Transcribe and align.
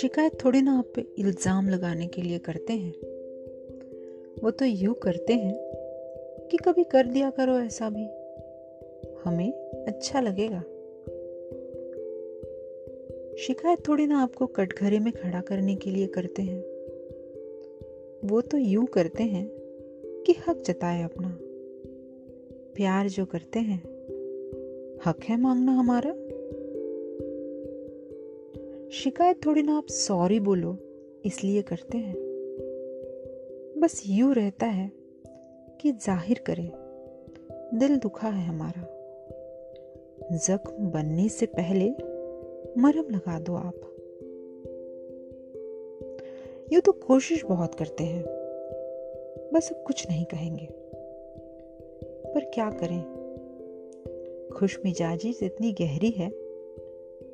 शिकायत 0.00 0.44
थोड़ी 0.44 0.62
ना 0.62 0.78
आप 0.78 0.92
पे 0.94 1.00
इल्ज़ाम 1.18 1.68
लगाने 1.68 2.06
के 2.06 2.22
लिए 2.22 2.38
करते 2.38 2.72
हैं। 2.72 2.92
वो 4.42 4.50
तो 4.50 4.64
यूँ 4.64 4.94
करते 4.94 5.32
हैं 5.32 5.54
कि 6.50 6.56
कभी 6.56 6.84
कर 6.84 7.06
दिया 7.06 7.30
करो 7.30 7.58
ऐसा 7.58 7.90
भी। 7.90 8.04
हमें 9.24 9.52
अच्छा 9.88 10.20
लगेगा। 10.20 10.60
शिकायत 13.38 13.88
थोड़ी 13.88 14.06
ना 14.06 14.22
आपको 14.22 14.46
कटघरे 14.46 14.98
में 14.98 15.12
खड़ा 15.12 15.40
करने 15.40 15.74
के 15.74 15.90
लिए 15.90 16.06
करते 16.06 16.42
हैं। 16.42 16.60
वो 18.24 18.40
तो 18.40 18.58
यूँ 18.58 18.86
करते 18.86 19.22
हैं 19.22 19.50
कि 20.26 20.34
हक 20.48 20.62
जताए 20.66 21.02
अपना। 21.02 21.38
प्यार 22.74 23.08
जो 23.08 23.24
करते 23.24 23.60
हैं, 23.60 23.82
हक 25.06 25.20
है 25.24 25.40
मांगना 25.40 25.72
हमारा। 25.72 26.27
शिकायत 28.92 29.46
थोड़ी 29.46 29.62
ना, 29.62 29.76
आप 29.76 29.86
सॉरी 29.86 30.40
बोलो, 30.40 30.78
इसलिए 31.24 31.62
करते 31.62 31.98
हैं। 31.98 32.14
बस 33.78 34.02
यूँ 34.06 34.34
रहता 34.34 34.66
है 34.66 34.92
कि 35.80 35.92
ज़ाहिर 35.92 36.40
करें, 36.46 36.70
दिल 37.74 37.96
दुखा 37.96 38.28
है 38.28 38.46
हमारा। 38.46 38.82
जख्म 40.36 40.90
बनने 40.90 41.28
से 41.28 41.46
पहले 41.46 41.90
मरम 42.80 43.14
लगा 43.14 43.38
दो 43.38 43.54
आप। 43.54 43.80
यूँ 46.72 46.82
तो 46.82 46.92
कोशिश 46.92 47.44
बहुत 47.44 47.74
करते 47.74 48.04
हैं, 48.04 48.24
बस 49.54 49.72
अब 49.72 49.84
कुछ 49.86 50.08
नहीं 50.08 50.24
कहेंगे। 50.24 50.68
पर 52.34 52.50
क्या 52.54 52.70
करें? 52.70 53.02
खुश 54.56 54.78
मिजाजी 54.84 55.32
जितनी 55.32 55.72
गहरी 55.72 56.10
है 56.10 56.47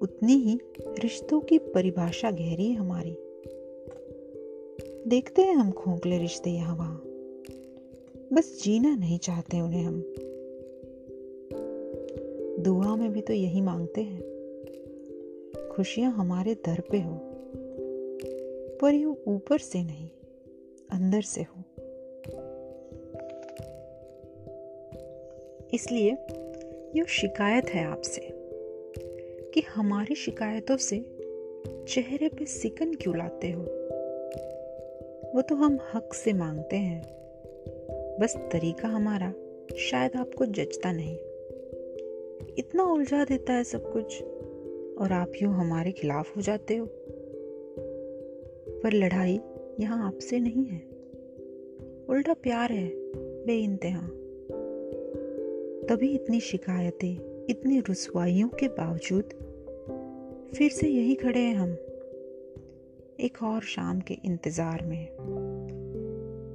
उतनी 0.03 0.33
ही 0.33 0.61
रिश्तों 1.03 1.41
की 1.41 1.59
परिभाषा 1.59 2.31
गहरी 2.31 2.67
है 2.67 2.75
हमारी। 2.75 3.17
देखते 5.09 5.43
हैं 5.43 5.55
हम 5.55 5.71
खोखले 5.71 6.19
रिश्ते 6.19 6.51
यहाँ 6.51 6.77
वहाँ। 6.77 7.03
बस 8.33 8.63
जीना 8.65 8.97
नहीं 8.97 9.19
चाहते 9.19 9.61
उन्हें 9.61 9.83
हम। 9.83 10.15
दुआ 12.63 12.97
में 12.97 13.13
भी 13.13 13.21
तो 13.21 13.33
यही 13.33 13.61
मांगते 13.61 14.01
हैं। 14.01 14.35
खुशियाँ 15.73 16.13
हमारे 16.13 16.55
दर 16.55 16.81
पे 16.81 17.01
हो, 17.01 17.21
पर 18.81 18.95
यू 18.95 19.17
ऊपर 19.29 19.59
से 19.59 19.83
नहीं, 19.83 20.11
अंदर 20.91 21.23
से 21.23 21.43
हो। 21.43 21.63
इसलिए 25.75 26.17
यू 26.97 27.05
शिकायत 27.05 27.67
है 27.67 27.85
आपसे। 27.85 28.44
कि 29.55 29.61
हमारी 29.61 30.15
शिकायतों 30.15 30.77
से 30.77 31.05
चेहरे 31.89 32.29
पे 32.29 32.45
सिकन 32.45 32.95
क्यों 32.95 33.19
लाते 33.19 33.51
हो? 33.51 33.63
वो 35.35 35.43
तो 35.43 35.55
हम 35.55 35.79
हक 35.95 36.15
से 36.15 36.33
मांगते 36.33 36.77
हैं। 36.77 37.03
बस 38.21 38.37
तरीका 38.37 38.89
हमारा 38.89 39.35
शायद 39.77 40.17
आपको 40.17 40.47
जचता 40.47 40.93
नहीं। 40.93 41.17
इतना 42.59 42.83
उलझा 42.83 43.25
देता 43.25 43.53
है 43.53 43.65
सब 43.65 43.93
कुछ, 43.93 44.23
और 44.99 45.13
आप 45.13 45.33
यूँ 45.43 45.55
हमारे 45.55 45.93
खिलाफ 45.93 46.37
हो 46.37 46.43
जाते 46.43 46.77
हो। 46.77 46.87
पर 48.83 48.93
लड़ाई 48.93 49.41
यहाँ 49.81 50.07
आपसे 50.07 50.39
नहीं 50.39 50.65
है। 50.65 50.83
उल्टा 52.09 52.35
प्यार 52.35 52.73
है 52.73 52.89
बे 53.45 53.59
इंतहा 53.59 54.09
तभी 55.89 56.15
इतनी 56.15 56.41
शिकायतें 56.41 57.34
इतनी 57.51 57.81
रसवाइयों 57.81 58.49
के 58.49 58.69
बावजूद 58.69 59.25
फिर 60.55 60.71
से 60.71 60.89
यही 60.89 61.15
खड़े 61.15 61.41
हैं 61.41 61.55
हम। 61.55 61.73
एक 63.21 63.43
और 63.43 63.63
शाम 63.63 64.01
के 64.01 64.15
इंतज़ार 64.15 64.85
में। 64.87 65.09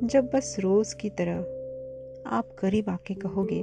जब 0.03 0.29
बस 0.35 0.55
रोज 0.59 0.93
की 0.93 1.09
तरह 1.09 1.37
आप 2.27 2.55
करीब 2.59 2.89
आके 2.89 3.13
कहोगे, 3.13 3.59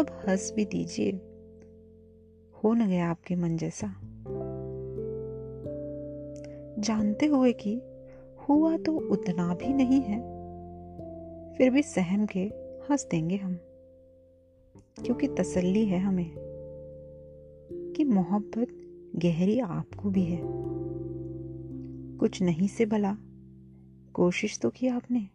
अब 0.00 0.06
हंस 0.28 0.52
भी 0.56 0.64
दीजिए। 0.64 1.10
हो 2.54 2.74
न 2.74 2.88
गया 2.88 3.10
आपके 3.10 3.34
मन 3.34 3.56
जैसा। 3.56 3.94
जानते 6.78 7.26
हुए 7.26 7.52
कि 7.52 7.80
हुआ 8.48 8.76
तो 8.76 8.92
उतना 8.92 9.54
भी 9.54 9.72
नहीं 9.74 10.00
है, 10.00 10.20
फिर 11.54 11.70
भी 11.70 11.82
सहम 11.82 12.26
के 12.26 12.44
हंस 12.90 13.06
देंगे 13.10 13.36
हम। 13.36 13.58
क्योंकि 15.04 15.28
तसल्ली 15.28 15.86
है 15.86 15.98
हमें 15.98 16.30
कि 17.96 18.04
मोहब्बत 18.04 18.68
गहरी 19.16 19.58
आपको 19.58 20.10
भी 20.10 20.22
है। 20.22 20.40
कुछ 22.18 22.42
नहीं 22.42 22.68
से 22.68 22.86
भला, 22.86 23.16
कोशिश 24.14 24.58
तो 24.58 24.70
की 24.70 24.86
आपने। 24.86 25.28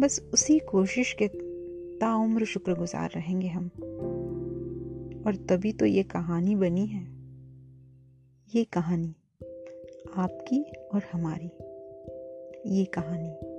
बस 0.00 0.30
उसी 0.32 0.58
कोशिश 0.58 1.16
के 1.22 1.28
ताउम्र 1.98 2.44
शुक्रगुजार 2.44 3.10
रहेंगे 3.16 3.48
हम। 3.48 3.70
और 5.26 5.46
तभी 5.48 5.72
तो 5.72 5.86
ये 5.86 6.02
कहानी 6.02 6.56
बनी 6.56 6.86
है। 6.86 7.08
ये 8.54 8.64
कहानी 8.64 9.14
आपकी 10.16 10.62
और 10.94 11.02
हमारी। 11.12 11.50
ये 12.78 12.84
कहानी। 12.84 13.49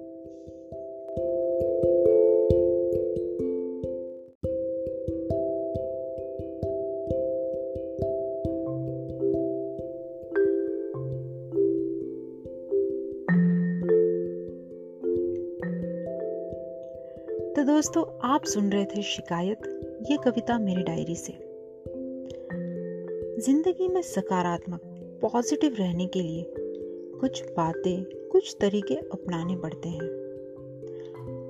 तो 17.56 17.63
दोस्तों, 17.63 18.19
आप 18.23 18.44
सुन 18.44 18.69
रहे 18.69 18.85
थे 18.85 19.01
शिकायत, 19.01 19.57
ये 20.12 20.17
कविता 20.17 20.59
मेरी 20.59 20.84
डायरी 20.84 21.16
से। 21.16 21.34
ज़िंदगी 23.41 23.88
में 23.88 24.01
सकारात्मक, 24.01 24.81
पॉजिटिव 25.22 25.75
रहने 25.79 26.07
के 26.07 26.22
लिए 26.22 26.45
कुछ 27.19 27.44
बातें, 27.44 28.29
कुछ 28.29 28.57
तरीके 28.62 28.95
अपनाने 28.95 29.56
पड़ते 29.56 29.89
हैं। 29.89 30.07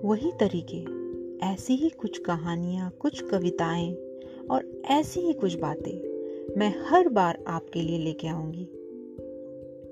वही 0.03 0.31
तरीके, 0.31 0.79
ऐसी 1.45 1.75
ही 1.75 1.89
कुछ 1.89 2.17
कहानियाँ, 2.17 2.91
कुछ 2.99 3.21
कविताएँ 3.21 3.95
और 4.51 4.81
ऐसी 4.85 5.19
ही 5.19 5.33
कुछ 5.33 5.55
बातें 5.55 6.11
मैं 6.57 6.73
हर 6.87 7.09
बार 7.09 7.43
आपके 7.47 7.81
लिए 7.81 7.97
लेके 7.97 8.27
आऊँगी। 8.27 8.65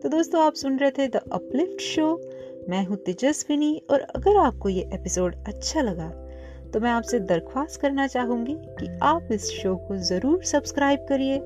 तो 0.03 0.09
दोस्तों, 0.09 0.41
आप 0.41 0.53
सुन 0.53 0.77
रहे 0.79 0.91
थे 0.91 1.07
द 1.07 1.15
अपलिफ्ट 1.15 1.81
शो 1.81 2.21
मैं 2.69 2.85
हूँ 2.85 2.97
तेजस्विनी 2.97 3.81
और 3.89 3.99
अगर 3.99 4.37
आपको 4.37 4.69
ये 4.69 4.89
एपिसोड 4.93 5.35
अच्छा 5.47 5.81
लगा 5.81 6.25
तो 6.73 6.79
मैं 6.79 6.91
आपसे 6.91 7.19
दरख्वास्त 7.19 7.81
करना 7.81 8.07
चाहूँगी 8.07 8.53
कि 8.53 8.99
आप 9.03 9.29
इस 9.31 9.49
शो 9.49 9.75
को 9.75 9.97
ज़रूर 9.97 10.43
सब्सक्राइब 10.43 11.05
करिए, 11.09 11.39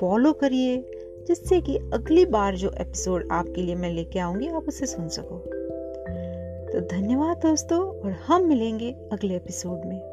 फॉलो 0.00 0.32
करिए, 0.32 0.76
जिससे 1.28 1.60
कि 1.60 1.76
अगली 1.76 2.26
बार 2.26 2.56
जो 2.56 2.70
एपिसोड 2.80 3.28
आपके 3.32 3.62
लिए 3.62 3.74
मैं 3.74 3.90
लेके 3.90 4.18
आऊँगी, 4.18 4.48
आप 4.48 4.68
उसे 4.68 4.86
सुन 4.86 5.08
सको। 5.08 5.38
तो 6.72 6.80
धन्यवाद 6.80 7.36
दोस्तों, 7.36 7.80
और 7.80 8.10
हम 8.10 8.44
मिलेंगे 8.44 8.92
अगले 9.12 9.36
एपिसोड 9.36 9.84
में। 9.84 10.05